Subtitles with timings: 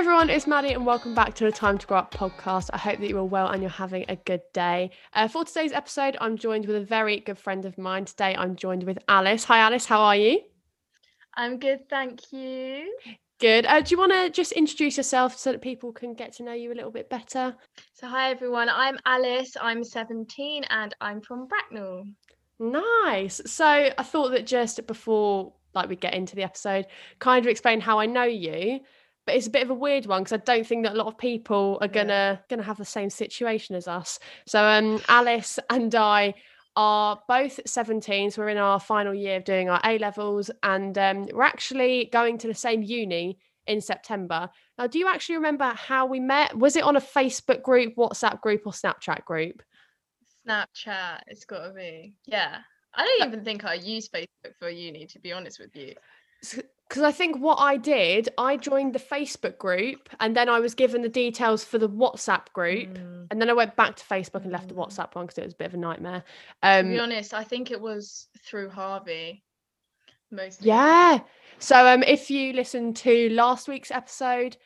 [0.00, 2.70] everyone, it's Maddie, and welcome back to the Time to Grow Up podcast.
[2.72, 4.92] I hope that you're all well and you're having a good day.
[5.12, 8.06] Uh, for today's episode, I'm joined with a very good friend of mine.
[8.06, 9.44] Today, I'm joined with Alice.
[9.44, 10.40] Hi, Alice, how are you?
[11.34, 12.96] I'm good, thank you.
[13.40, 13.66] Good.
[13.66, 16.54] Uh, do you want to just introduce yourself so that people can get to know
[16.54, 17.54] you a little bit better?
[17.92, 22.06] So, hi everyone, I'm Alice, I'm 17, and I'm from Bracknell.
[22.58, 23.42] Nice.
[23.44, 26.86] So, I thought that just before like we get into the episode,
[27.18, 28.80] kind of explain how I know you
[29.26, 31.06] but it's a bit of a weird one because I don't think that a lot
[31.06, 34.18] of people are gonna gonna have the same situation as us.
[34.46, 36.34] So um, Alice and I
[36.76, 40.96] are both 17, so we're in our final year of doing our A levels, and
[40.96, 44.48] um, we're actually going to the same uni in September.
[44.78, 46.56] Now, do you actually remember how we met?
[46.56, 49.62] Was it on a Facebook group, WhatsApp group, or Snapchat group?
[50.46, 52.14] Snapchat, it's got to be.
[52.24, 52.58] Yeah.
[52.94, 55.94] I don't even think I use Facebook for uni, to be honest with you
[56.90, 60.74] because I think what I did, I joined the Facebook group and then I was
[60.74, 62.94] given the details for the WhatsApp group.
[62.94, 63.28] Mm.
[63.30, 64.84] And then I went back to Facebook and left the mm.
[64.84, 66.24] WhatsApp one because it was a bit of a nightmare.
[66.64, 69.44] Um, to be honest, I think it was through Harvey.
[70.32, 70.66] Mostly.
[70.66, 71.20] Yeah.
[71.60, 74.56] So um, if you listen to last week's episode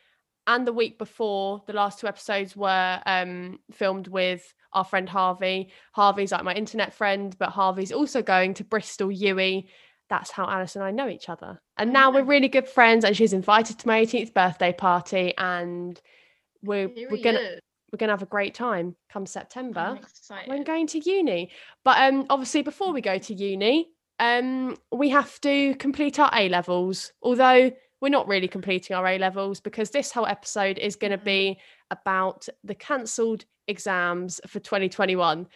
[0.47, 5.73] and the week before, the last two episodes were um, filmed with our friend Harvey.
[5.93, 9.67] Harvey's like my internet friend, but Harvey's also going to Bristol UWE
[10.09, 11.61] that's how Alice and I know each other.
[11.77, 16.01] And now we're really good friends and she's invited to my 18th birthday party and
[16.63, 17.61] we're we're gonna is.
[17.93, 19.99] we're gonna have a great time come September.
[20.51, 21.51] I'm going to uni.
[21.85, 23.89] But um obviously before we go to uni,
[24.21, 27.13] um we have to complete our A levels.
[27.23, 31.17] Although we're not really completing our A levels because this whole episode is going to
[31.17, 31.25] mm-hmm.
[31.25, 31.59] be
[31.91, 35.47] about the cancelled exams for 2021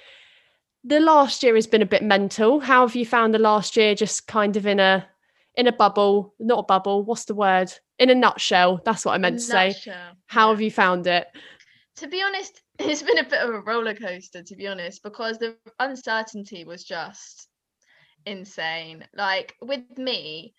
[0.84, 2.60] the last year has been a bit mental.
[2.60, 3.94] How have you found the last year?
[3.94, 5.06] Just kind of in a
[5.56, 7.04] in a bubble, not a bubble.
[7.04, 7.72] What's the word?
[7.98, 8.80] In a nutshell.
[8.84, 9.74] That's what I meant to say.
[10.26, 10.50] How yeah.
[10.50, 11.26] have you found it?
[11.96, 14.42] To be honest, it's been a bit of a roller coaster.
[14.42, 17.48] To be honest, because the uncertainty was just
[18.24, 19.04] insane.
[19.14, 20.54] Like with me,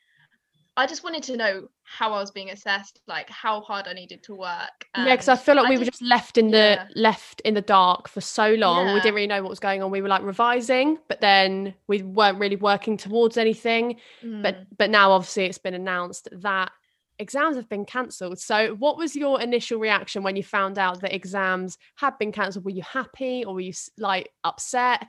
[0.77, 4.23] I just wanted to know how I was being assessed, like how hard I needed
[4.23, 4.87] to work.
[4.93, 6.87] And yeah, because I feel like I we were just left in the yeah.
[6.95, 8.87] left in the dark for so long.
[8.87, 8.93] Yeah.
[8.93, 9.91] We didn't really know what was going on.
[9.91, 13.97] We were like revising, but then we weren't really working towards anything.
[14.23, 14.43] Mm.
[14.43, 16.71] But but now obviously it's been announced that
[17.19, 18.39] exams have been cancelled.
[18.39, 22.63] So what was your initial reaction when you found out that exams had been cancelled?
[22.63, 25.05] Were you happy or were you like upset?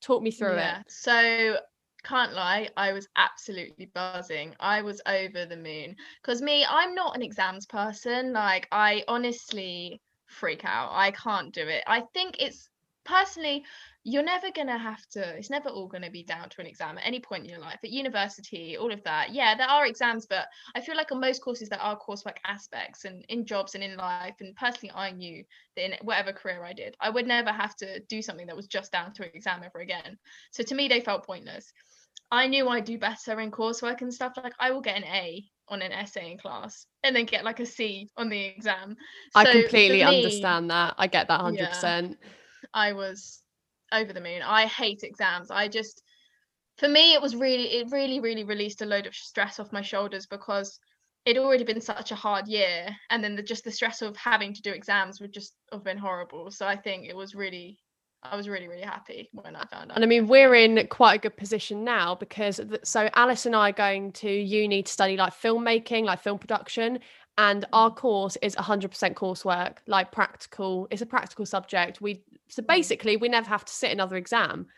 [0.00, 0.80] Talk me through yeah.
[0.80, 0.86] it.
[0.88, 1.56] So
[2.04, 4.54] can't lie, I was absolutely buzzing.
[4.60, 5.96] I was over the moon.
[6.22, 8.32] Because me, I'm not an exams person.
[8.32, 10.90] Like, I honestly freak out.
[10.92, 11.82] I can't do it.
[11.86, 12.68] I think it's
[13.04, 13.64] personally,
[14.02, 16.66] you're never going to have to, it's never all going to be down to an
[16.66, 17.78] exam at any point in your life.
[17.82, 19.32] At university, all of that.
[19.32, 23.04] Yeah, there are exams, but I feel like on most courses, there are coursework aspects
[23.04, 24.34] and in jobs and in life.
[24.40, 25.44] And personally, I knew
[25.76, 28.66] that in whatever career I did, I would never have to do something that was
[28.66, 30.18] just down to an exam ever again.
[30.50, 31.72] So to me, they felt pointless.
[32.34, 34.32] I knew I'd do better in coursework and stuff.
[34.36, 37.60] Like I will get an A on an essay in class and then get like
[37.60, 38.96] a C on the exam.
[39.32, 40.94] So I completely me, understand that.
[40.98, 41.56] I get that 100%.
[41.56, 42.14] Yeah,
[42.74, 43.40] I was
[43.92, 44.42] over the moon.
[44.42, 45.52] I hate exams.
[45.52, 46.02] I just
[46.78, 49.82] for me it was really it really really released a load of stress off my
[49.82, 50.80] shoulders because
[51.24, 54.52] it'd already been such a hard year and then the, just the stress of having
[54.52, 56.50] to do exams would just have been horrible.
[56.50, 57.78] So I think it was really
[58.24, 59.96] I was really, really happy when I found out.
[59.96, 63.68] And I mean, we're in quite a good position now because so Alice and I
[63.68, 67.00] are going to uni to study like filmmaking, like film production.
[67.36, 67.96] And our mm.
[67.96, 70.88] course is 100% coursework, like practical.
[70.90, 72.00] It's a practical subject.
[72.00, 72.66] We so mm.
[72.66, 74.68] basically we never have to sit another exam,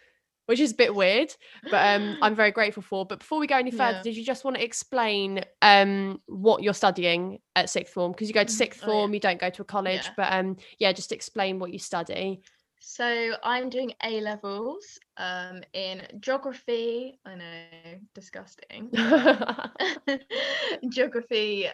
[0.47, 1.35] which is a bit weird,
[1.71, 3.05] but um, I'm very grateful for.
[3.05, 4.03] But before we go any further, yeah.
[4.03, 8.13] did you just want to explain um, what you're studying at sixth form?
[8.13, 9.15] Because you go to mm, sixth form, oh, yeah.
[9.15, 10.13] you don't go to a college, yeah.
[10.17, 12.41] but um, yeah, just explain what you study.
[12.81, 17.19] So I'm doing A levels um, in geography.
[17.25, 18.91] I know, disgusting.
[20.91, 21.69] geography,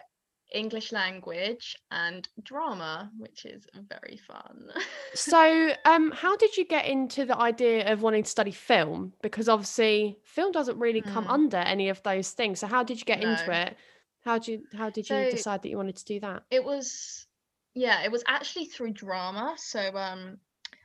[0.53, 4.69] English language, and drama, which is very fun.
[5.13, 9.13] so, um, how did you get into the idea of wanting to study film?
[9.21, 11.31] Because obviously, film doesn't really come mm.
[11.31, 12.59] under any of those things.
[12.59, 13.31] So, how did you get no.
[13.31, 13.77] into it?
[14.23, 16.43] How did you how did you so decide that you wanted to do that?
[16.49, 17.27] It was
[17.75, 19.55] yeah, it was actually through drama.
[19.57, 20.37] So um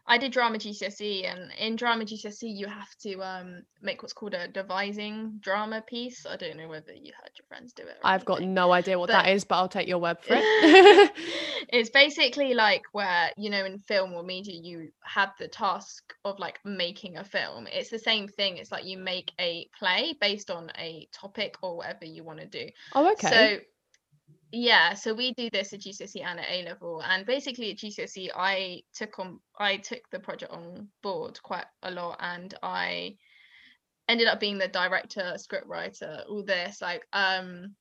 [0.09, 4.33] I did drama GCSE, and in drama GCSE, you have to um, make what's called
[4.33, 6.25] a devising drama piece.
[6.25, 7.99] I don't know whether you heard your friends do it.
[8.03, 8.27] I've anything.
[8.27, 11.13] got no idea what but that is, but I'll take your word for it.
[11.69, 16.39] it's basically like where, you know, in film or media, you have the task of
[16.39, 17.67] like making a film.
[17.71, 18.57] It's the same thing.
[18.57, 22.47] It's like you make a play based on a topic or whatever you want to
[22.47, 22.71] do.
[22.95, 23.29] Oh, okay.
[23.29, 23.59] So
[24.53, 28.29] yeah so we do this at gcse and at a level and basically at gcse
[28.35, 33.15] i took on i took the project on board quite a lot and i
[34.09, 37.75] ended up being the director script writer all this like um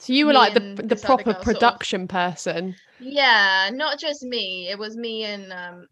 [0.00, 2.74] so you were like the the proper production sort of, person.
[2.98, 5.86] Yeah not just me it was me and um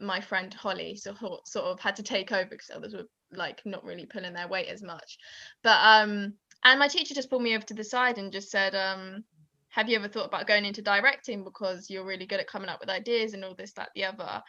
[0.00, 1.14] my friend holly so
[1.44, 4.68] sort of had to take over because others were like not really pulling their weight
[4.68, 5.18] as much.
[5.62, 6.34] But um
[6.70, 9.24] and my teacher just pulled me over to the side and just said, um,
[9.70, 12.80] have you ever thought about going into directing because you're really good at coming up
[12.80, 14.42] with ideas and all this, that, the other?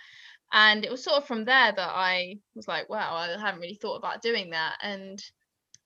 [0.51, 3.77] And it was sort of from there that I was like, wow, I haven't really
[3.79, 4.77] thought about doing that.
[4.81, 5.23] And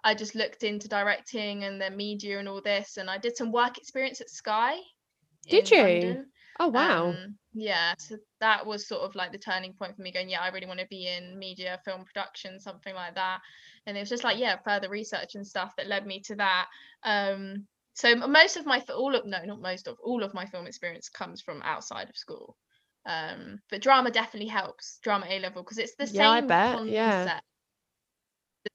[0.03, 2.97] I just looked into directing and then media and all this.
[2.97, 4.77] And I did some work experience at Sky.
[5.49, 5.77] Did you?
[5.77, 6.25] London.
[6.59, 7.09] Oh wow.
[7.09, 10.41] Um, yeah, so that was sort of like the turning point for me going, yeah,
[10.41, 13.39] I really want to be in media, film production, something like that.
[13.85, 16.67] And it was just like, yeah, further research and stuff that led me to that.
[17.03, 20.65] Um, so most of my all of no, not most of all of my film
[20.65, 22.57] experience comes from outside of school.
[23.05, 26.75] Um, but drama definitely helps, drama A level, because it's the yeah, same I bet.
[26.77, 26.91] concept.
[26.91, 27.39] Yeah.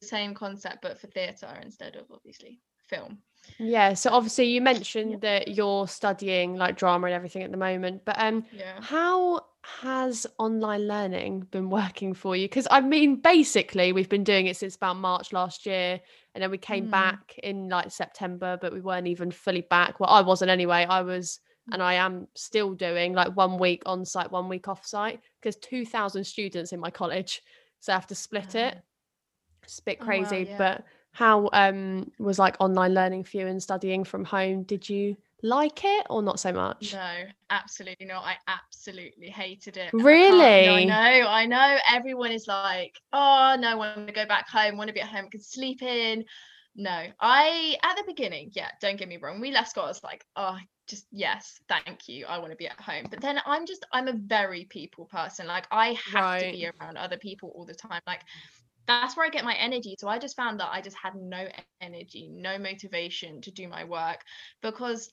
[0.01, 3.19] The same concept, but for theatre instead of obviously film.
[3.59, 5.19] Yeah, so obviously you mentioned yeah.
[5.23, 8.81] that you're studying like drama and everything at the moment, but um yeah.
[8.81, 9.45] how
[9.83, 12.49] has online learning been working for you?
[12.49, 16.01] Because I mean basically we've been doing it since about March last year
[16.35, 16.91] and then we came mm.
[16.91, 20.01] back in like September, but we weren't even fully back.
[20.01, 20.87] Well, I wasn't anyway.
[20.89, 21.75] I was mm.
[21.75, 25.57] and I am still doing like one week on site, one week off site because
[25.57, 27.43] 2000 students in my college.
[27.81, 28.79] So I have to split it.
[29.63, 30.59] It's a bit crazy, oh, wow, yeah.
[30.59, 30.85] but
[31.19, 34.63] how um was like online learning for you and studying from home?
[34.63, 36.93] Did you like it or not so much?
[36.93, 38.23] No absolutely not.
[38.25, 40.79] I absolutely hated it really?
[40.79, 44.77] I, know i know everyone is like oh no I want to go back home
[44.77, 46.25] want to be at home can sleep in.
[46.77, 50.05] No i at the beginning yeah don't get me wrong we left school i was
[50.05, 50.57] like oh
[50.87, 53.07] just yes thank you i want to be at home.
[53.11, 56.45] But then i'm just i'm a very people person like i have right.
[56.45, 58.21] to be around other people all the time like
[58.89, 59.95] that's where I get my energy.
[59.99, 61.47] So I just found that I just had no
[61.81, 64.23] energy, no motivation to do my work
[64.63, 65.13] because,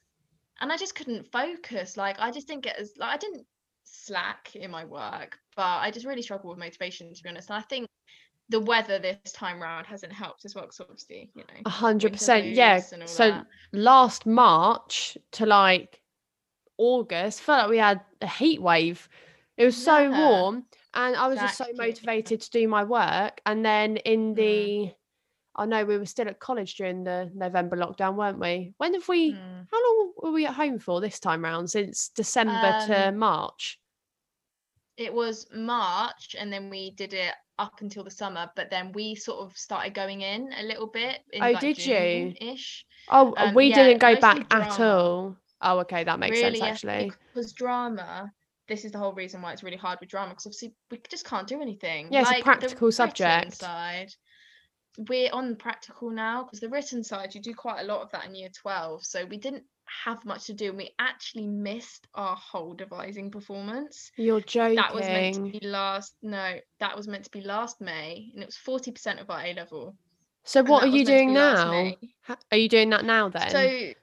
[0.62, 1.98] and I just couldn't focus.
[1.98, 3.46] Like I just didn't get as, like I didn't
[3.84, 7.50] slack in my work, but I just really struggled with motivation to be honest.
[7.50, 7.88] And I think
[8.50, 12.14] the weather this time round hasn't helped as well because obviously you know a hundred
[12.14, 13.48] percent yeah so that.
[13.74, 16.00] last march to like
[16.78, 19.10] august felt like we had a heat wave
[19.58, 19.86] it was yeah.
[19.86, 20.64] so warm
[20.96, 23.42] and I was just so motivated to do my work.
[23.46, 24.94] And then in the, mm.
[25.56, 28.74] I know we were still at college during the November lockdown, weren't we?
[28.78, 29.34] When have we?
[29.34, 29.68] Mm.
[29.72, 31.70] How long were we at home for this time round?
[31.70, 33.80] Since December um, to March.
[34.98, 38.50] It was March, and then we did it up until the summer.
[38.56, 41.20] But then we sort of started going in a little bit.
[41.34, 42.54] In oh, like did June you?
[42.54, 42.86] Ish.
[43.10, 44.66] Oh, um, we yeah, didn't go back drama.
[44.66, 45.38] at all.
[45.62, 47.12] Oh, okay, that makes really, sense actually.
[47.34, 48.32] Because drama
[48.68, 51.26] this is the whole reason why it's really hard with drama because obviously we just
[51.26, 52.08] can't do anything.
[52.12, 53.54] Yeah, it's like, a practical subject.
[53.54, 54.14] Side,
[55.10, 58.26] we're on practical now because the written side you do quite a lot of that
[58.26, 59.64] in year 12 so we didn't
[60.04, 64.12] have much to do and we actually missed our whole devising performance.
[64.18, 67.82] You're joking that was meant to be last no that was meant to be last
[67.82, 69.96] may and it was 40% of our a level.
[70.44, 71.94] So what are you doing now?
[72.52, 73.50] Are you doing that now then?
[73.50, 73.94] So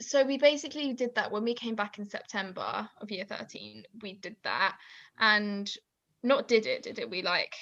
[0.00, 4.14] so we basically did that when we came back in September of year 13 we
[4.14, 4.76] did that
[5.18, 5.70] and
[6.22, 7.54] not did it did it we like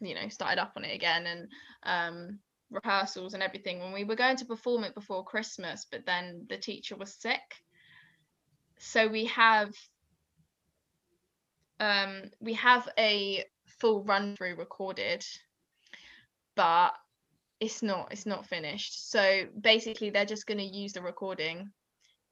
[0.00, 1.48] you know started up on it again and
[1.84, 2.38] um
[2.72, 6.56] rehearsals and everything when we were going to perform it before Christmas but then the
[6.56, 7.62] teacher was sick.
[8.78, 9.72] So we have
[11.78, 15.24] um we have a full run through recorded
[16.54, 16.92] but
[17.62, 19.10] it's not it's not finished.
[19.10, 21.70] So basically they're just going to use the recording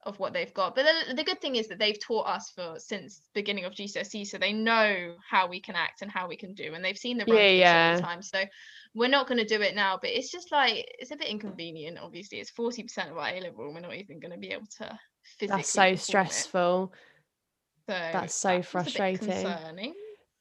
[0.05, 0.75] of what they've got.
[0.75, 4.27] But the, the, good thing is that they've taught us for since beginning of GCSE
[4.27, 7.19] so they know how we can act and how we can do and they've seen
[7.19, 7.91] the yeah, yeah.
[7.91, 8.23] all the time.
[8.23, 8.43] So
[8.95, 11.99] we're not going to do it now but it's just like it's a bit inconvenient
[12.03, 12.39] obviously.
[12.39, 14.99] It's 40% of our A level and we're not even going to be able to
[15.39, 16.93] physically that's so stressful.
[17.89, 19.47] So that's so frustrating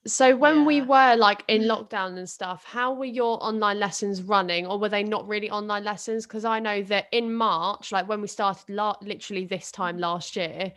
[0.07, 0.65] so when yeah.
[0.65, 4.89] we were like in lockdown and stuff, how were your online lessons running, or were
[4.89, 6.25] they not really online lessons?
[6.25, 10.35] Because I know that in March, like when we started, la- literally this time last
[10.35, 10.71] year,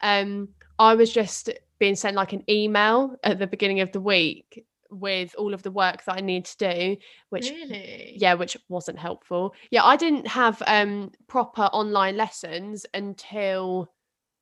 [0.00, 4.64] um, I was just being sent like an email at the beginning of the week
[4.90, 6.96] with all of the work that I need to do,
[7.30, 8.14] which really?
[8.16, 9.54] yeah, which wasn't helpful.
[9.70, 13.92] Yeah, I didn't have um proper online lessons until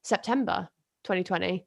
[0.04, 0.68] September
[1.04, 1.66] 2020.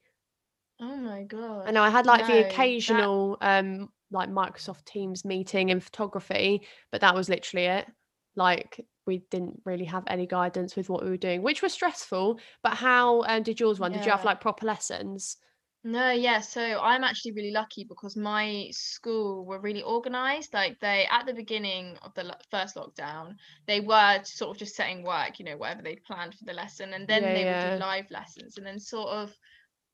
[0.80, 1.68] Oh my god.
[1.68, 3.60] I know I had like the occasional that...
[3.60, 7.88] um like Microsoft Teams meeting in photography, but that was literally it.
[8.36, 12.40] Like we didn't really have any guidance with what we were doing, which was stressful.
[12.64, 13.92] But how um, did yours run?
[13.92, 15.38] Did you have like proper lessons?
[15.84, 16.42] No, yeah.
[16.42, 20.54] So I'm actually really lucky because my school were really organized.
[20.54, 25.04] Like they, at the beginning of the first lockdown, they were sort of just setting
[25.04, 27.72] work, you know, whatever they'd planned for the lesson, and then Yeah, they would do
[27.72, 29.34] live lessons, and then sort of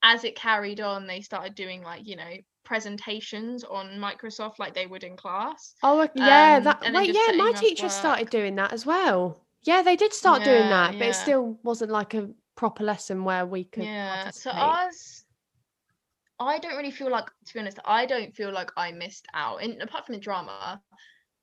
[0.06, 2.32] as it carried on, they started doing like, you know,
[2.64, 5.74] presentations on Microsoft like they would in class.
[5.82, 6.58] Oh, yeah.
[6.58, 7.36] Um, That wait, yeah.
[7.36, 9.42] My teacher started doing that as well.
[9.64, 13.24] Yeah, they did start doing Yeah, that, but it still wasn't like a proper lesson
[13.24, 14.30] where we could Yeah.
[14.30, 15.26] So ours,
[16.40, 19.64] I don't really feel like, to be honest, I don't feel like I missed out.
[19.64, 20.84] And apart from the drama,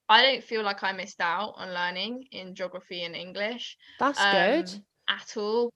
[0.09, 4.33] I don't feel like I missed out on learning in geography and English That's um,
[4.33, 4.71] good.
[5.09, 5.73] at all.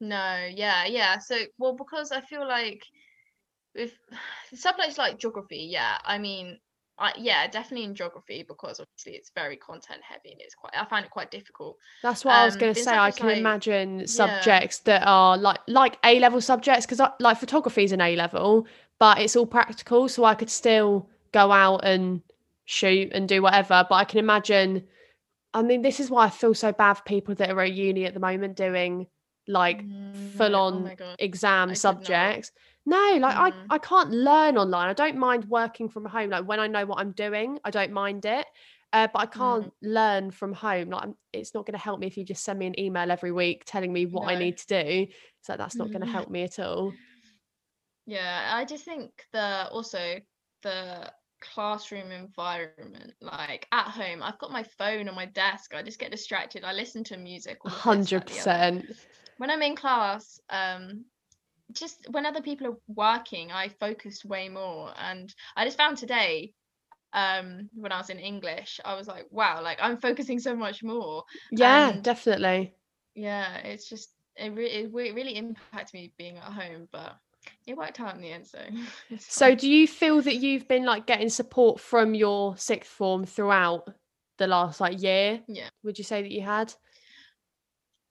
[0.00, 1.18] No, yeah, yeah.
[1.18, 2.82] So, well, because I feel like
[3.74, 3.92] with
[4.54, 6.58] subjects like geography, yeah, I mean,
[6.98, 10.84] I yeah, definitely in geography because obviously it's very content heavy and it's quite, I
[10.86, 11.76] find it quite difficult.
[12.02, 12.96] That's what I was um, going to say.
[12.96, 14.06] I can like- imagine yeah.
[14.06, 18.66] subjects that are like like A level subjects because like photography is an A level,
[18.98, 22.22] but it's all practical, so I could still go out and
[22.64, 23.86] shoot and do whatever.
[23.88, 24.86] But I can imagine.
[25.52, 28.04] I mean, this is why I feel so bad for people that are at uni
[28.06, 29.08] at the moment doing
[29.50, 32.52] like mm, full on oh exam I subjects.
[32.86, 33.52] No, like mm.
[33.70, 34.88] I, I can't learn online.
[34.88, 36.30] I don't mind working from home.
[36.30, 38.46] Like when I know what I'm doing, I don't mind it.
[38.92, 39.72] Uh, but I can't mm.
[39.82, 40.90] learn from home.
[40.90, 43.10] Like I'm, it's not going to help me if you just send me an email
[43.10, 44.30] every week telling me what no.
[44.30, 45.06] I need to do.
[45.42, 46.92] So that's not going to help me at all.
[48.06, 50.16] Yeah, I just think the also
[50.62, 55.98] the classroom environment like at home i've got my phone on my desk i just
[55.98, 58.94] get distracted i listen to music 100%
[59.40, 61.06] when I'm in class, um,
[61.72, 64.92] just when other people are working, I focus way more.
[64.98, 66.52] And I just found today,
[67.14, 70.82] um, when I was in English, I was like, wow, like I'm focusing so much
[70.82, 71.24] more.
[71.50, 72.74] Yeah, And- definitely.
[73.14, 77.16] Yeah, it's just it, re- it re- really impacted me being at home, but
[77.66, 78.46] it worked out in the end.
[78.46, 78.58] So,
[79.18, 83.88] So do you feel that you've been like getting support from your sixth form throughout
[84.36, 85.40] the last like year?
[85.48, 85.70] Yeah.
[85.82, 86.74] Would you say that you had?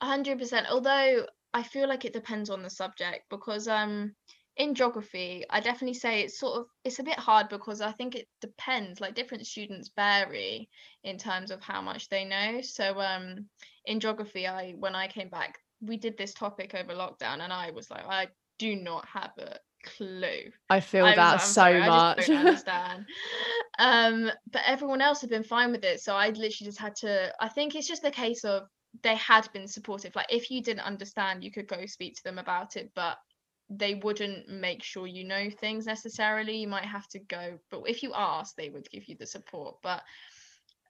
[0.01, 0.67] A hundred percent.
[0.69, 4.15] Although I feel like it depends on the subject because um
[4.57, 8.15] in geography, I definitely say it's sort of it's a bit hard because I think
[8.15, 8.99] it depends.
[8.99, 10.69] Like different students vary
[11.03, 12.61] in terms of how much they know.
[12.61, 13.45] So um
[13.85, 17.71] in geography, I when I came back, we did this topic over lockdown, and I
[17.71, 18.27] was like, I
[18.57, 20.51] do not have a clue.
[20.69, 22.27] I feel I that like, so sorry, I much.
[22.27, 23.05] don't understand.
[23.79, 27.33] um, but everyone else had been fine with it, so I literally just had to.
[27.39, 28.63] I think it's just a case of
[29.03, 30.15] they had been supportive.
[30.15, 33.17] Like if you didn't understand, you could go speak to them about it, but
[33.69, 36.57] they wouldn't make sure you know things necessarily.
[36.57, 39.77] You might have to go, but if you asked, they would give you the support.
[39.83, 40.01] But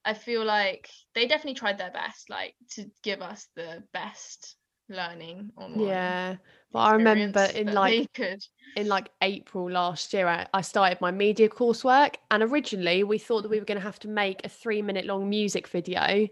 [0.06, 4.56] I feel like they definitely tried their best, like to give us the best
[4.88, 5.88] learning online.
[5.88, 6.36] yeah.
[6.72, 8.44] But I remember in like could.
[8.76, 13.42] in like April last year, I, I started my media coursework, and originally we thought
[13.42, 16.28] that we were going to have to make a three minute long music video,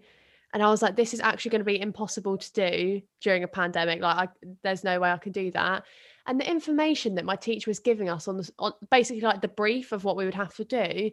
[0.53, 3.47] and I was like, this is actually going to be impossible to do during a
[3.47, 4.01] pandemic.
[4.01, 5.83] Like, I, there's no way I can do that.
[6.25, 9.47] And the information that my teacher was giving us on, the, on basically like the
[9.47, 11.11] brief of what we would have to do,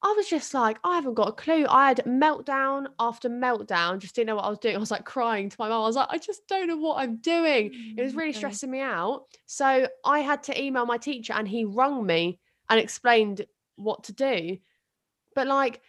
[0.00, 1.66] I was just like, I haven't got a clue.
[1.68, 4.76] I had meltdown after meltdown, just didn't know what I was doing.
[4.76, 5.82] I was like crying to my mum.
[5.82, 7.72] I was like, I just don't know what I'm doing.
[7.96, 8.38] It was mm, really Okay.
[8.38, 9.24] stressing me out.
[9.46, 12.38] So I had to email my teacher and he rung me
[12.70, 13.44] and explained
[13.76, 14.58] what to do.
[15.34, 15.80] But like,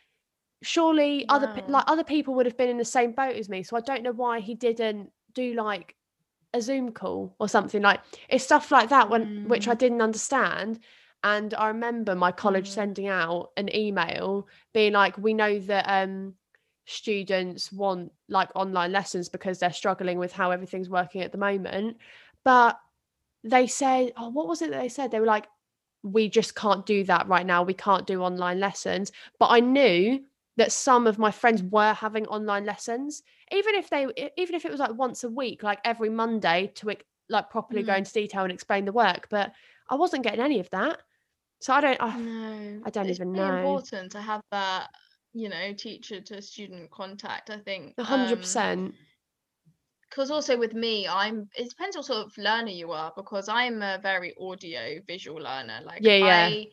[0.62, 3.63] surely other like other people would have been in the same boat as me.
[3.63, 5.96] So I don't know why he didn't do like
[6.54, 9.80] a Zoom call or something like it's stuff like that when which I Mm.
[9.80, 10.80] didn't understand.
[11.24, 12.74] And I remember my college Mm.
[12.74, 16.36] sending out an email being like, we know that um
[16.86, 21.98] students want like online lessons because they're struggling with how everything's working at the moment.
[22.44, 22.80] But
[23.44, 25.12] they said, oh, what was it that they said?
[25.12, 25.48] They were like,
[26.04, 27.63] we just can't do that right now.
[27.63, 29.12] We can't do online lessons.
[29.38, 30.25] But I knew
[30.60, 34.72] that some of my friends were having online lessons, even if they, even if it
[34.72, 36.96] was like once a week, like every Monday to
[37.30, 37.98] like properly go Mm.
[38.00, 39.28] into detail and explain the work.
[39.30, 39.54] But
[39.89, 41.00] I wasn't getting any of that.
[41.62, 43.50] So I don't, I, No, I don't it's even really know.
[43.50, 44.89] important to have that,
[45.34, 47.50] you know, teacher to student contact.
[47.50, 48.96] I think a hundred um, percent.
[50.10, 51.50] because also with me, I'm.
[51.56, 55.82] It depends what sort of learner you are because I'm a very audio visual learner.
[55.84, 56.56] Like Yeah, yeah.
[56.56, 56.68] I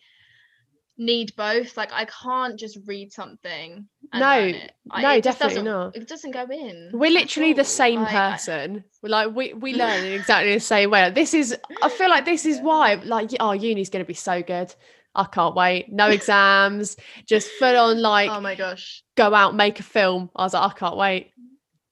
[0.98, 1.76] need both.
[1.76, 3.86] Like I can't just read something.
[4.14, 4.72] No, learn it.
[4.90, 5.96] I, no, it definitely doesn't.
[6.02, 6.90] It doesn't go in.
[6.92, 8.84] We're literally the same Like, person.
[9.02, 11.02] We're Like we we learn in exactly the same way.
[11.04, 14.42] Like, This is I feel like this is why like oh uni's gonna be so
[14.42, 14.74] good.
[15.14, 15.90] I can't wait.
[15.90, 19.02] No exams, just full on like oh my gosh.
[19.16, 20.30] go out make a film.
[20.36, 21.32] I was like I can't wait.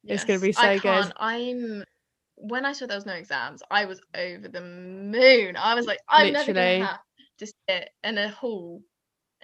[0.07, 1.13] It's going to be Yes, I so good.
[1.17, 1.85] I'm
[2.37, 5.57] when I saw there was no exams, I was over the moon.
[5.57, 6.79] I was like, I'm never Literally.
[6.81, 7.01] gonna have
[7.39, 8.83] to sit in a hall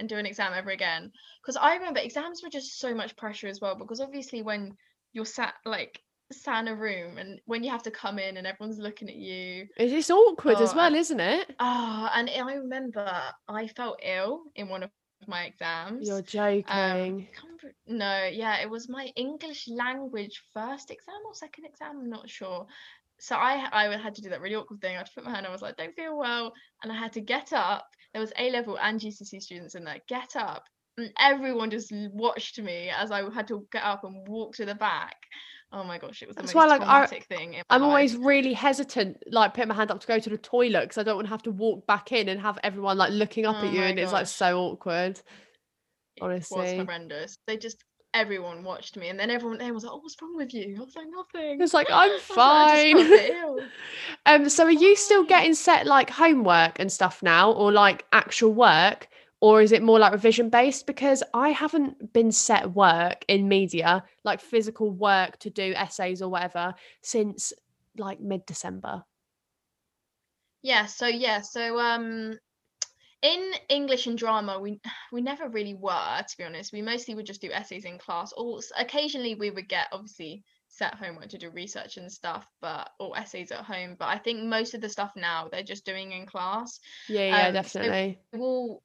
[0.00, 1.12] and do an exam ever again.
[1.42, 3.76] Because I remember exams were just so much pressure as well.
[3.76, 4.76] Because obviously when
[5.12, 6.00] you're sat like
[6.32, 9.16] sat in a room and when you have to come in and everyone's looking at
[9.16, 9.66] you.
[9.76, 11.54] It's just awkward as Oh, well, I- isn't it?
[11.58, 14.90] Ah, and I remember I felt ill in one of
[15.26, 16.08] my exams.
[16.08, 17.28] You're Um, joking.
[17.34, 21.98] can't no, yeah, it was my English language first exam or second exam.
[21.98, 22.66] I'm not sure.
[23.18, 24.94] So I I had to do that really awkward thing.
[24.94, 25.46] I had to put my hand.
[25.46, 26.52] On, I was like, "Don't feel well,"
[26.82, 27.86] and I had to get up.
[28.12, 30.00] There was A level and GCSE students in there.
[30.08, 30.64] Get up,
[30.98, 34.74] and everyone just watched me as I had to get up and walk to the
[34.74, 35.16] back.
[35.72, 37.54] Oh my gosh, it was the That's most why, like, I, thing.
[37.70, 37.88] I'm life.
[37.88, 41.04] always really hesitant, like putting my hand up to go to the toilet because I
[41.04, 43.66] don't want to have to walk back in and have everyone like looking up Oh
[43.66, 45.20] at you, and it's like so awkward.
[46.20, 47.38] Honestly, it was horrendous.
[47.46, 50.52] They just everyone watched me, and then everyone there was like, "Oh, what's wrong with
[50.54, 53.68] you?" I was like, "Nothing." It's like I'm was like, "I just fine.
[54.26, 58.52] um, so are you still getting set like homework and stuff now, or like actual
[58.52, 59.08] work,
[59.40, 60.86] or is it more like revision based?
[60.86, 66.28] Because I haven't been set work in media, like physical work to do essays or
[66.28, 67.52] whatever, since
[67.96, 69.04] like mid December.
[70.62, 72.38] Yeah, so yeah, so um
[73.22, 74.80] in English and drama we
[75.12, 76.72] we never really were to be honest.
[76.72, 80.94] We mostly would just do essays in class or occasionally we would get obviously set
[80.94, 84.74] homework to do research and stuff but or essays at home but I think most
[84.74, 86.80] of the stuff now they're just doing in class.
[87.08, 88.18] Yeah, yeah, Um, so- definitely.
[88.32, 88.82] We'll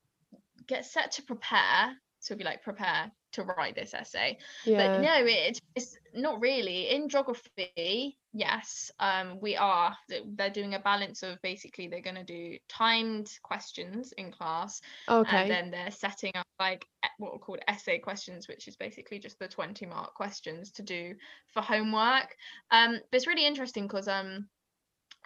[0.68, 4.78] get set to prepare so it'll be like prepare to write this essay yeah.
[4.78, 10.80] but no it, it's not really in geography yes um we are they're doing a
[10.80, 15.38] balance of basically they're going to do timed questions in class okay.
[15.38, 16.86] and then they're setting up like
[17.18, 21.14] what are called essay questions which is basically just the 20 mark questions to do
[21.54, 22.36] for homework
[22.72, 24.46] um but it's really interesting because um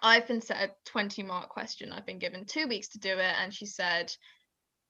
[0.04, 3.34] i've been set a 20 mark question i've been given two weeks to do it
[3.42, 4.12] and she said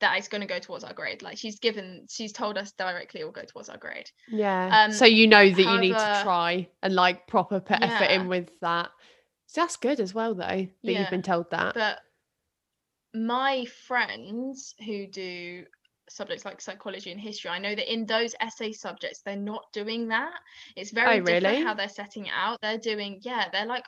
[0.01, 3.21] that it's going to go towards our grade like she's given she's told us directly
[3.21, 4.85] it will go towards our grade Yeah.
[4.85, 8.21] Um, so you know that you need to try and like proper put effort Yeah.
[8.21, 8.91] in with that.
[9.47, 11.75] So that's good as well though, that you've been told that.
[11.75, 11.99] but
[13.15, 15.65] my friends who do
[16.09, 20.09] subjects like psychology and history i know that in those essay subjects they're not doing
[20.09, 20.33] that
[20.77, 21.41] it's very Oh, really?
[21.41, 23.85] different how they're setting it out they're doing yeah they're like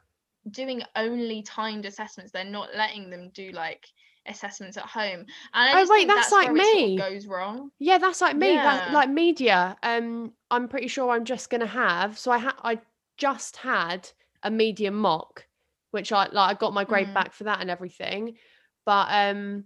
[0.50, 3.84] doing only timed assessments they're not letting them do like
[4.26, 6.96] assessments at home and I Oh, just wait, think that's like where sort of me.
[6.96, 8.58] goes wrong Yeah, that's like me.
[8.58, 9.76] That like media.
[9.82, 12.18] Um, I'm pretty sure I'm just gonna have.
[12.18, 12.78] So I had I
[13.16, 14.08] just had
[14.42, 15.46] a media mock,
[15.90, 17.14] which I like I got my grade Mm.
[17.14, 18.36] back for that and everything.
[18.84, 19.64] But um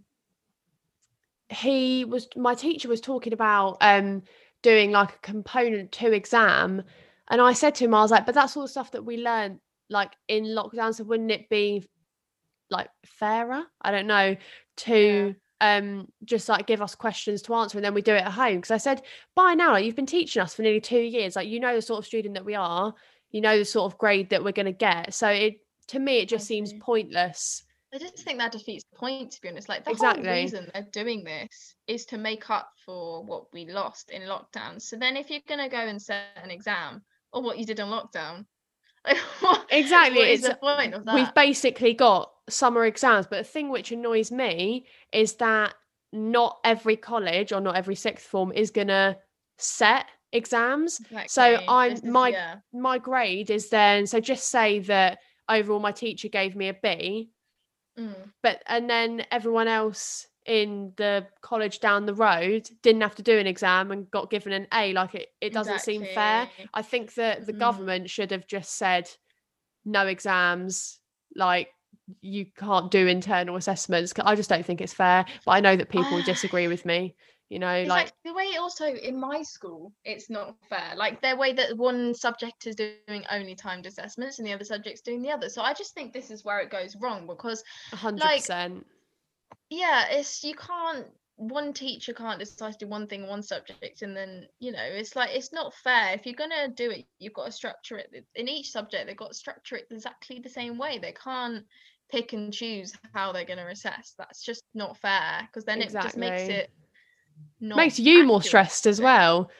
[1.48, 4.22] he was my teacher was talking about um
[4.62, 6.82] doing like a component two exam.
[7.28, 9.16] And I said to him, I was like, but that's all the stuff that we
[9.18, 10.94] learned like in lockdown.
[10.94, 11.84] So wouldn't it be
[12.70, 13.64] like fairer?
[13.80, 14.36] I don't know,
[14.78, 18.32] to um just like give us questions to answer and then we do it at
[18.32, 19.00] home because i said
[19.34, 21.80] by now like, you've been teaching us for nearly two years like you know the
[21.80, 22.92] sort of student that we are
[23.30, 26.18] you know the sort of grade that we're going to get so it to me
[26.18, 26.78] it just seems see.
[26.78, 27.62] pointless
[27.94, 29.70] I just think that defeats the point, to be honest.
[29.70, 30.26] Like the Exactly.
[30.26, 34.82] whole reason they're doing this is to make up for what we lost in lockdown.
[34.82, 37.02] So then, if you're gonna go and set an exam
[37.32, 38.44] or what you did on lockdown,
[39.06, 41.14] like, what, Exactly, what is it's- the point of that?
[41.14, 45.74] we've basically got summer exams but the thing which annoys me is that
[46.12, 49.16] not every college or not every sixth form is going to
[49.58, 52.56] set exams so I'm- is- my- yeah.
[52.72, 57.30] my grade is then so just say that overall my teacher gave me a b
[57.98, 63.22] Mm, but and then everyone else in the college down the road didn't have to
[63.22, 64.92] do an exam and got given an A.
[64.92, 66.48] Like it, it doesn't seem fair.
[66.72, 67.58] I think that the Mhm.
[67.58, 69.10] government should have just said
[69.84, 71.00] no exams,
[71.34, 71.70] like
[72.20, 74.12] you can't do internal assessments.
[74.20, 75.26] I just don't think it's fair.
[75.44, 77.16] But I know that people disagree with me.
[77.48, 80.94] You know, like like the way also in my school, it's not fair.
[80.96, 85.00] Like their way that one subject is doing only timed assessments and the other subject's
[85.00, 85.48] doing the other.
[85.48, 88.84] So I just think this is where it goes wrong because hundred like, percent.
[89.70, 94.16] Yeah it's you can't one teacher can't decide to do one thing one subject and
[94.16, 96.14] then you know it's like it's not fair.
[96.14, 99.16] If you're going to do it you've got to structure it in each subject they've
[99.16, 100.98] got to structure it exactly the same way.
[100.98, 101.64] They can't
[102.10, 104.14] pick and choose how they're going to assess.
[104.16, 106.70] That's just not fair because then it just makes it
[107.60, 109.50] not Makes you more stressed as well.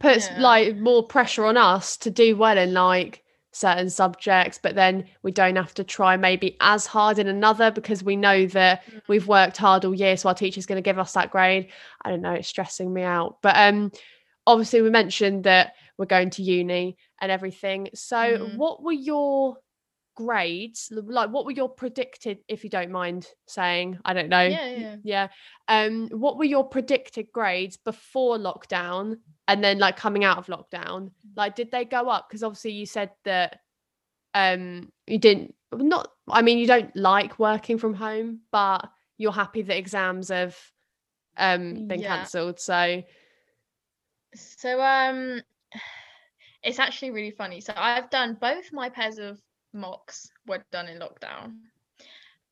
[0.00, 0.40] Puts Yeah.
[0.40, 5.32] like more pressure on us to do well in like certain subjects, but then we
[5.32, 9.02] don't have to try maybe as hard in another because we know that Mm.
[9.08, 11.68] we've worked hard all year, so our teacher's going to give us that grade.
[12.04, 13.38] I don't know, it's stressing me out.
[13.42, 13.90] But um,
[14.46, 16.96] obviously we mentioned that we're going to uni.
[17.22, 17.90] and everything.
[17.94, 18.54] So, Mhm.
[18.56, 19.58] what were your
[20.24, 20.88] grades?
[20.92, 23.98] Like, what were your predicted, if you don't mind saying?
[24.04, 24.46] I don't know.
[24.46, 24.96] Yeah, yeah.
[25.02, 25.28] Yeah.
[25.68, 29.16] Um, what were your predicted grades before lockdown
[29.48, 31.10] and then like coming out of lockdown?
[31.36, 32.28] Like, did they go up?
[32.28, 33.60] Because obviously you said that
[34.34, 39.62] um you didn't not I mean you don't like working from home, but you're happy
[39.62, 40.56] that exams have
[41.36, 42.16] um been Yeah.
[42.18, 42.60] cancelled.
[42.60, 43.02] So
[44.34, 45.40] So um
[46.62, 47.60] it's actually really funny.
[47.60, 49.40] So I've done both my pairs of
[49.72, 51.56] mocks were done in lockdown.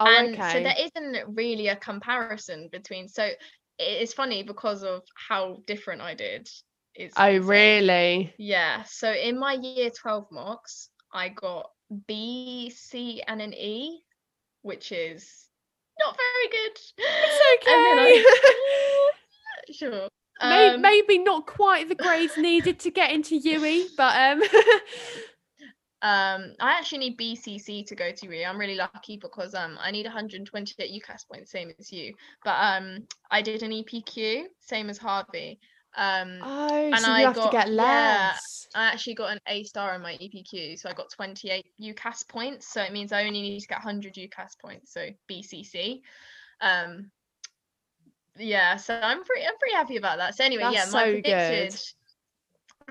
[0.00, 0.52] oh, and okay.
[0.52, 3.28] so there isn't really a comparison between so
[3.78, 6.48] it's funny because of how different I did.
[6.94, 7.48] It's oh insane.
[7.48, 8.34] really?
[8.38, 8.82] Yeah.
[8.84, 11.70] So in my year 12 mocks, I got
[12.06, 14.02] B, C, and an E,
[14.62, 15.46] which is
[15.98, 16.78] not very good.
[16.98, 17.72] It's okay.
[17.72, 19.10] I-
[19.72, 20.08] sure.
[20.40, 24.42] Um, maybe not quite the grades needed to get into UE, but um
[26.00, 28.44] Um, I actually need BCC to go to UE.
[28.44, 32.14] I'm really lucky because um I need 128 UCAS points, same as you.
[32.44, 35.58] But um I did an EPQ, same as Harvey.
[35.96, 38.32] Um, oh, and so I have to got- get yeah.
[38.74, 42.72] I actually got an A star in my EPQ, so I got 28 UCAS points.
[42.72, 46.02] So it means I only need to get 100 UCAS points, so BCC.
[46.60, 47.10] Um,
[48.36, 50.36] yeah, so I'm pretty I'm pretty happy about that.
[50.36, 51.74] So anyway, That's yeah, my so good.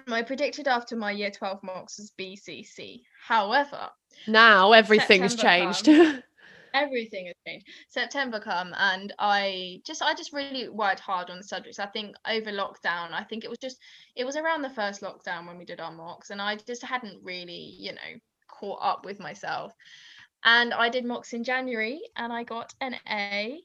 [0.06, 3.02] My predicted after my year 12 mocks was BCC.
[3.26, 3.90] However,
[4.28, 5.88] Now everything has changed.
[6.74, 7.68] everything has changed.
[7.88, 11.80] September come and I just I just really worked hard on the subjects.
[11.80, 13.80] I think over lockdown, I think it was just
[14.16, 17.24] it was around the first lockdown when we did our mocks, and I just hadn't
[17.24, 19.74] really, you know, caught up with myself.
[20.44, 23.60] And I did mocks in January and I got an A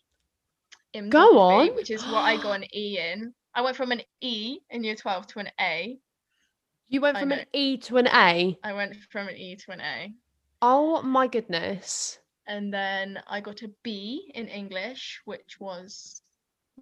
[0.94, 1.74] in Go on.
[1.74, 3.34] which is what I got an E in.
[3.54, 5.98] I went from an E in year 12 to an A.
[6.92, 7.46] you went from an.
[7.52, 8.56] E to an A.
[8.62, 10.12] I went from an E to an A.
[10.60, 12.18] Oh my goodness.
[12.46, 16.22] and then I got a B in English, which was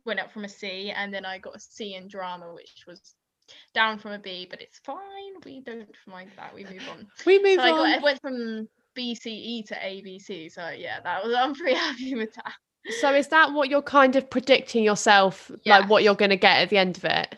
[0.04, 3.14] went up from a C, and then I got a C in drama, which was
[3.74, 5.34] down from a B, but it's fine.
[5.44, 6.54] We don't mind that.
[6.54, 7.06] We move on.
[7.26, 7.76] We move so I on.
[7.76, 10.50] got I went from BCE to ABC.
[10.52, 12.54] So yeah, that was I'm pretty happy with that.
[13.00, 16.58] So is that what you're kind of predicting yourself, like what you're going to get
[16.62, 17.36] at the end of it?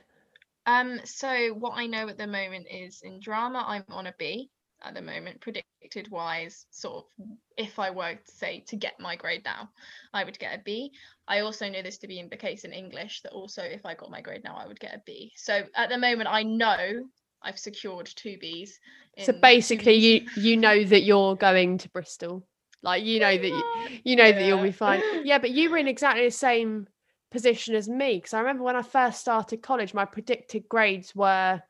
[0.66, 4.50] Um, so what I know at the moment is in drama, I'm on a B
[4.84, 9.16] at the moment, predicted wise, sort of if I were to say to get my
[9.16, 9.70] grade now,
[10.12, 10.92] I would get a B.
[11.28, 13.94] I also know this to be in the case in English that also if I
[13.94, 15.32] got my grade now, I would get a B.
[15.36, 17.04] So at the moment, I know
[17.42, 18.70] I've secured two Bs.
[19.18, 22.46] So basically, you you know that you're going to Bristol,
[22.82, 23.62] like you know that you,
[24.04, 25.02] you know that you'll be fine.
[25.24, 26.86] Yeah, but you were in exactly the same
[27.32, 31.62] position as me because I remember when I first started college, my predicted grades were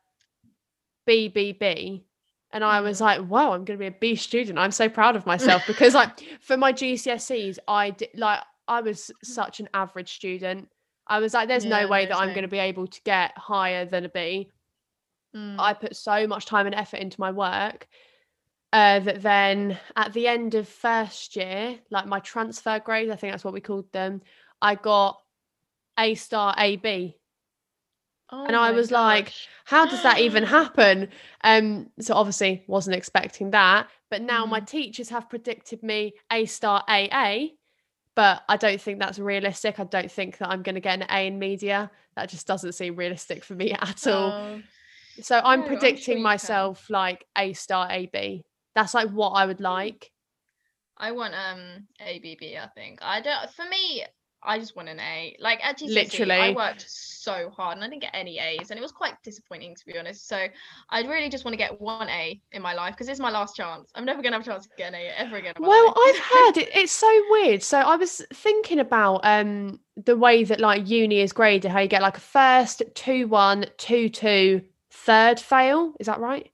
[1.07, 2.05] B B B,
[2.53, 3.01] and I was Mm.
[3.01, 5.94] like, "Wow, I'm going to be a B student." I'm so proud of myself because,
[5.94, 10.68] like, for my GCSEs, I did like I was such an average student.
[11.07, 13.37] I was like, "There's Yeah, no way that I'm going to be able to get
[13.37, 14.51] higher than a B."
[15.35, 17.88] Mm, I put so much time and effort into my work
[18.72, 23.33] uh, that then at the end of first year, like my transfer grades, I think
[23.33, 24.22] that's what we called them,
[24.61, 25.22] I got
[25.98, 27.16] A star A B.
[28.31, 29.33] oh and I my was like.
[29.64, 31.09] How does that even happen?
[31.44, 33.88] Um, so obviously wasn't expecting that.
[34.11, 34.66] But now my Mhm.
[34.66, 37.48] teachers have predicted me A star AA.
[38.14, 39.81] But I don't think that's realistic.
[39.81, 41.90] I don't think that I'm going to get an A in media.
[42.16, 44.35] That just doesn't seem realistic for me at all.
[44.37, 44.62] Oh,
[45.20, 46.22] So I'm No, I'm predicting can.
[46.22, 48.44] myself like A star AB.
[48.74, 50.11] That's like what I would like.
[50.98, 52.59] I want um ABB.
[52.59, 53.50] I think I don't.
[53.50, 54.05] For me,
[54.42, 55.37] I just want an A.
[55.38, 58.83] Like at GCSE, I worked so hard and I didn't get any A's, and it
[58.83, 60.28] was quite disappointing to be honest.
[60.28, 60.46] So
[60.90, 63.57] I really just want to get one A in my life because it's my last
[63.57, 63.90] chance.
[63.94, 65.55] I'm never gonna have a chance to get an A ever again.
[65.59, 65.96] Well, life.
[65.96, 66.18] I've
[66.57, 66.70] heard it.
[66.74, 67.62] It's so weird.
[67.62, 71.88] So I was thinking about um the way that like uni is graded, how you
[71.88, 75.94] get like a first, two one, two two, third fail.
[76.00, 76.50] Is that right?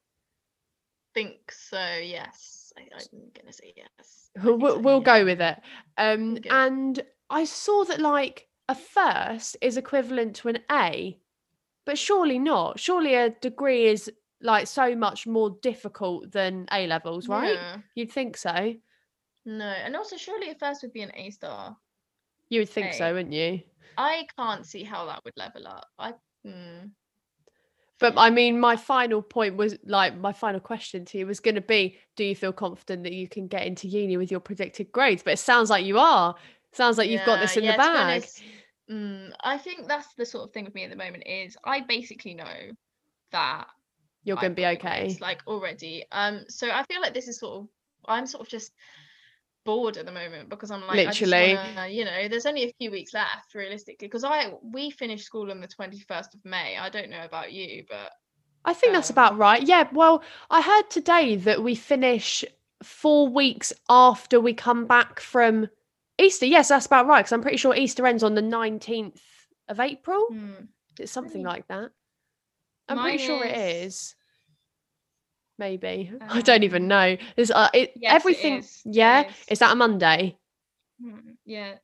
[1.18, 1.98] think so.
[2.00, 4.30] Yes, I, I'm gonna say yes.
[4.42, 5.18] We'll, we'll, so, we'll yeah.
[5.18, 5.58] go with it.
[5.96, 11.18] Um, and I saw that like a first is equivalent to an A,
[11.84, 12.78] but surely not.
[12.78, 14.10] Surely a degree is
[14.40, 17.54] like so much more difficult than A levels, right?
[17.54, 17.76] Yeah.
[17.94, 18.74] You'd think so.
[19.44, 21.76] No, and also surely a first would be an A star.
[22.50, 23.60] You would think so, wouldn't you?
[23.96, 25.86] I can't see how that would level up.
[25.98, 26.14] I.
[26.44, 26.88] Hmm.
[27.98, 31.56] But I mean, my final point was like my final question to you was going
[31.56, 34.92] to be: Do you feel confident that you can get into uni with your predicted
[34.92, 35.22] grades?
[35.22, 36.36] But it sounds like you are.
[36.72, 38.12] Sounds like you've got this in yeah, the bag.
[38.12, 38.42] honest,
[38.90, 41.80] mm, I think that's the sort of thing with me at the moment is I
[41.80, 42.70] basically know
[43.32, 43.66] that
[44.24, 45.16] You're gonna be okay.
[45.20, 46.04] like already.
[46.12, 47.68] Um, so I feel like this is sort of
[48.06, 48.72] I'm sort of just
[49.64, 51.54] bored at the moment because I'm like Literally.
[51.54, 55.50] Wanna, you know, there's only a few weeks left realistically because I we finished school
[55.50, 56.76] on the 21st of May.
[56.78, 58.12] I don't know about you, but
[58.64, 59.62] I think that's Um, about right.
[59.62, 59.88] Yeah.
[59.92, 62.44] Well, I heard today that we finish
[62.82, 65.68] four weeks after we come back from
[66.18, 66.46] Easter.
[66.46, 67.20] Yes, that's about right.
[67.20, 69.20] Because I'm pretty sure Easter ends on the 19th
[69.68, 70.26] of April.
[70.30, 70.52] hmm,
[70.98, 71.90] It's something like that.
[72.88, 74.14] I'm pretty mine sure it is- is.
[75.58, 76.12] Maybe.
[76.28, 77.16] I don't even Um, know.
[77.36, 78.58] There's uh, it, yes, everything.
[78.58, 79.26] is, it Yeah.
[79.28, 79.34] is.
[79.50, 80.38] Is that a Monday?
[81.00, 81.74] hmm, yeah,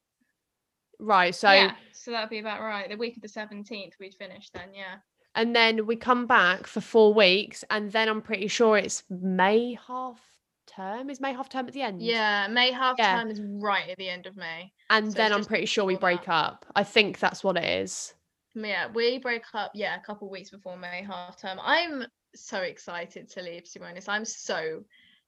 [1.01, 1.35] Right.
[1.35, 1.75] So, yeah.
[1.92, 2.88] So that'd be about right.
[2.88, 4.97] The week of the 17th we'd finish then, yeah.
[5.35, 9.77] and then we come back for four weeks, and then I'm pretty sure it's May
[9.87, 10.20] half
[10.66, 11.11] term.
[11.11, 12.03] Is May half term at the end?
[12.03, 13.18] Yeah, May half Yeah.
[13.20, 14.72] term is right at the end of May.
[14.90, 16.33] And So then I'm pretty sure we break that.
[16.33, 16.66] up.
[16.77, 18.14] I think that's what it is.
[18.55, 21.59] Yeah, we break up, yeah, a couple weeks before May half term.
[21.62, 24.09] I'm so excited to leave, to be honest.
[24.09, 24.85] I'm so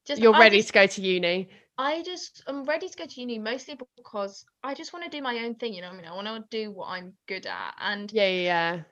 [0.07, 1.49] just You're I ready just- to go to uni.
[1.79, 5.21] I just I'm ready to go to uni mostly because I just want to do
[5.23, 6.07] my own thing, you know what I mean?
[6.09, 7.75] I want to do what I'm good at.
[7.81, 8.41] And Yeah, yeah,
[8.77, 8.83] yeah.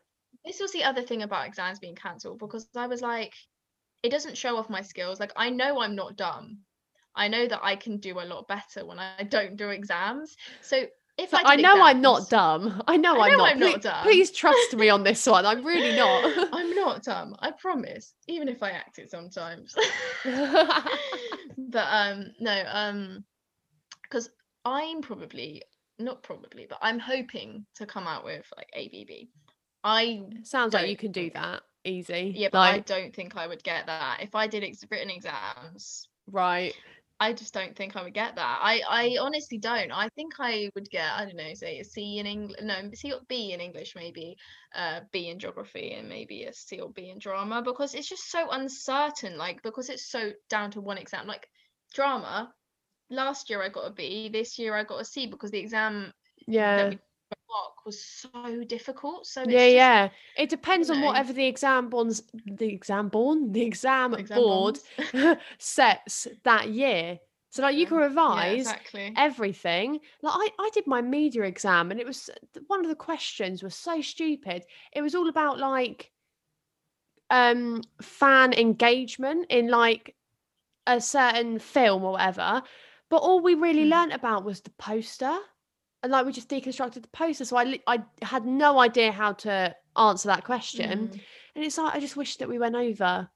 [0.45, 3.33] this was the other thing about exams being cancelled because I was like,
[4.05, 5.19] it doesn't show off my skills.
[5.19, 6.59] Like I know I'm not dumb.
[7.17, 10.37] I know that I can do a lot better when I don't do exams.
[10.61, 10.85] So
[11.17, 12.83] if So I, I know I'm not dumb.
[12.89, 13.51] I know I I'm not.
[13.53, 14.03] I'm not Please, dumb.
[14.03, 15.47] please trust me on this one.
[15.47, 16.49] I'm really not.
[16.53, 17.35] I'm not dumb.
[17.41, 18.15] I promise.
[18.29, 19.75] Even if I act it sometimes.
[21.57, 23.25] but um no um
[24.03, 24.29] because
[24.65, 25.63] i'm probably
[25.99, 29.29] not probably but i'm hoping to come out with like abb
[29.85, 32.33] i Sounds like you can do that easy.
[32.37, 36.09] yeah but i don't think i would get that if i did ex- written exams
[36.31, 36.75] right.
[37.21, 40.71] i just don't think i would get that i i honestly don't i think i
[40.75, 43.61] would get i don't know say a c in english no c or b in
[43.61, 44.37] english maybe
[44.75, 48.31] uh b in geography and maybe a c or b in drama because it's just
[48.31, 51.47] so uncertain like because it's so down to one exam like
[51.93, 52.53] drama
[53.11, 56.13] last year i got a b this year i got a c because the exam
[56.47, 56.93] Yeah.
[57.55, 60.11] Mock was so difficult so it's Yeah, just, yeah.
[60.37, 61.01] It depends on know.
[61.01, 64.79] whatever the exam bonds, the exam born, the exam, exam board
[65.59, 67.19] sets that year.
[67.51, 67.89] So like you Yeah.
[67.89, 70.01] can yeah revise exactly everything.
[70.23, 72.31] Like I, I did my media exam and it was
[72.67, 74.65] one of the questions was so stupid.
[74.93, 76.11] It was all about like
[77.31, 80.17] um fan engagement in like
[80.87, 82.63] a certain film or whatever.
[83.11, 83.87] But all we really Hmm.
[83.87, 85.39] learnt about was the poster.
[86.05, 87.45] And like we just deconstructed the poster.
[87.45, 91.09] So I I had no idea how to answer that question.
[91.09, 91.21] Mm.
[91.57, 93.29] And it's like I just wish that we went over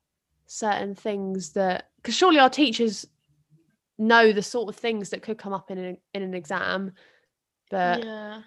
[0.46, 3.07] certain things that because surely our teachers
[3.98, 6.92] know the sort of things that could come up in an in an exam.
[7.70, 8.42] But yeah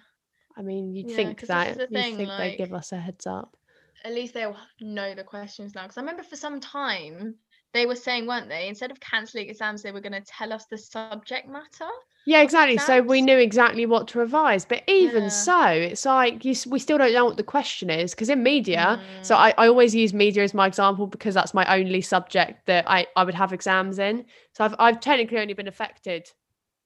[0.56, 2.98] I mean, you'd Yeah, think that is the you'd thing, think they give us a
[2.98, 3.56] heads up.
[4.04, 5.82] at least they'll know the questions now.
[5.82, 7.36] Because I remember for some time
[7.72, 10.66] they were saying, weren't they, instead of cancelling exams, they were going to tell us
[10.66, 11.88] the subject matter.
[12.24, 12.78] Yeah, exactly.
[12.78, 14.64] So we knew exactly what to revise.
[14.64, 15.28] But even Yeah.
[15.28, 19.00] so, it's like you, we still don't know what the question is because in media.
[19.22, 19.38] So Mm.
[19.38, 23.06] I, I always use media as my example because that's my only subject that I,
[23.16, 24.26] I would have exams in.
[24.52, 26.30] So I've I've technically only been affected,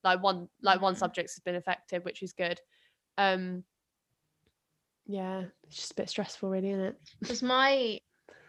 [0.03, 0.97] like one like one Mhm.
[0.97, 2.59] subject has been affected, which is good.
[3.17, 3.63] Um,
[5.05, 6.95] yeah, it's just a bit stressful, really, isn't it?
[7.21, 7.99] Because my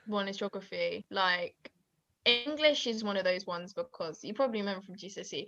[0.06, 1.04] one is geography.
[1.10, 1.54] Like
[2.24, 5.46] English is one of those ones because you probably remember from GCSE,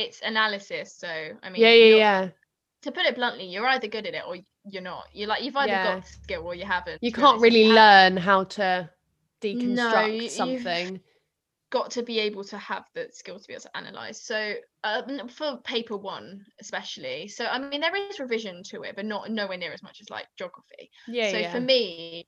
[0.00, 0.96] it's analysis.
[0.96, 1.08] So
[1.42, 2.28] I mean, yeah, yeah, yeah.
[2.82, 5.04] To put it bluntly, you're either good at it or you're not.
[5.12, 5.84] You're like you've either Yeah.
[5.84, 7.02] got the skill or you haven't.
[7.02, 8.90] You can't really you learn how to
[9.42, 11.00] deconstruct you- you- something.
[11.70, 15.28] got to be able to have the skill to be able to analyze so um,
[15.28, 19.56] for paper one especially so i mean there is revision to it but not nowhere
[19.56, 21.52] near as much as like geography Yeah, so yeah.
[21.52, 22.26] for me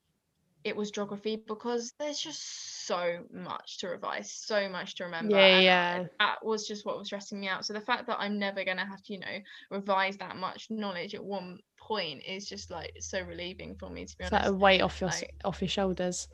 [0.65, 5.47] it was geography because there's just so much to revise so much to remember Yeah,
[5.57, 6.05] and yeah.
[6.19, 8.77] that was just what was stressing me out so the fact that i'm never going
[8.77, 9.39] to have to you know
[9.71, 14.17] revise that much knowledge at one point is just like so relieving for me to
[14.17, 16.29] be it's honest like a weight off your like- off your shoulders.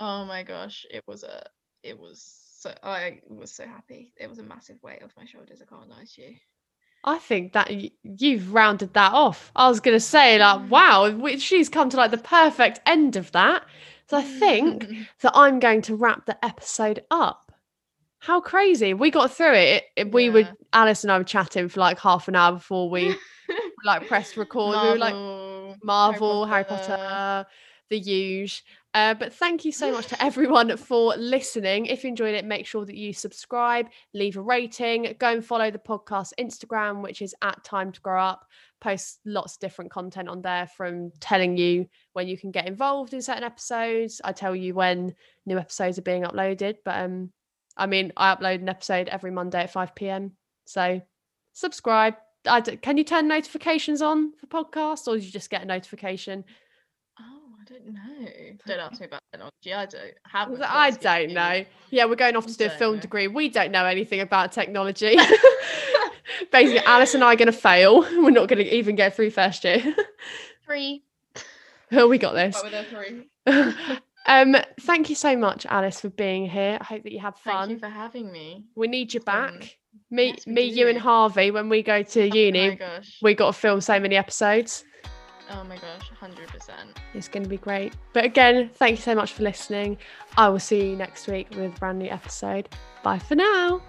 [0.00, 1.44] Oh my gosh, it was a,
[1.82, 2.24] it was
[2.58, 4.12] so I was so happy.
[4.16, 5.60] It was a massive weight off my shoulders.
[5.62, 6.34] I can't lie to you.
[7.04, 9.52] I think that y- you've rounded that off.
[9.54, 10.68] I was gonna say like, mm.
[10.68, 13.64] wow, w- she's come to like the perfect end of that.
[14.08, 15.06] So I think mm.
[15.20, 17.52] that I'm going to wrap the episode up.
[18.20, 18.94] How crazy!
[18.94, 19.84] We got through it.
[20.12, 23.14] we were Alice and I were chatting for like half an hour before we
[23.84, 24.80] like pressed record.
[24.82, 27.46] We were like Marvel, Marvel, Harry Potter,
[27.90, 28.64] the huge.
[28.94, 31.86] Uh, but thank you so much to everyone for listening.
[31.86, 35.70] If you enjoyed it, make sure that you subscribe, leave a rating, go and follow
[35.72, 38.46] the podcast Instagram, which is at Time to Grow Up.
[38.80, 43.14] Post lots of different content on there from telling you when you can get involved
[43.14, 44.20] in certain episodes.
[44.22, 46.76] I tell you when new episodes are being uploaded.
[46.84, 47.32] But um,
[47.76, 50.32] I mean, I upload an episode every Monday at 5 p.m.
[50.66, 51.02] So
[51.52, 52.14] subscribe.
[52.82, 56.44] Can you turn notifications on for podcasts or do you just get a notification?
[57.74, 58.30] Oh, I don't know.
[58.66, 59.72] Don't ask me about technology.
[59.72, 60.60] I don't have.
[60.62, 61.64] I don't know.
[61.90, 63.00] Yeah, we're going off to do a film know.
[63.02, 63.28] degree.
[63.28, 65.16] We don't know anything about technology.
[66.52, 68.00] Basically, Alice and I are going to fail.
[68.22, 69.82] We're not going to even get through first year.
[70.64, 71.04] Three.
[71.92, 72.60] oh, we got this.
[72.62, 73.28] What there three?
[74.26, 76.78] um, thank you so much, Alice, for being here.
[76.80, 77.68] I hope that you have fun.
[77.68, 78.64] Thank you for having me.
[78.74, 79.76] we need you been- back.
[80.10, 80.98] Me, yes, me, you, and.
[80.98, 81.50] Harvey.
[81.52, 83.18] When we go to Oh uni, gosh.
[83.22, 84.84] we got to film so many episodes.
[85.50, 86.10] Oh my gosh.
[86.18, 86.98] Hundred percent.
[87.12, 87.94] It's going to be great.
[88.12, 89.98] But again, thank you so much for listening.
[90.36, 92.68] I will see you next week with a brand new episode.
[93.02, 93.82] Bye for now.